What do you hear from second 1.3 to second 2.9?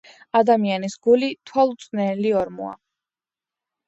თვალუწვდენელი ორმოა.“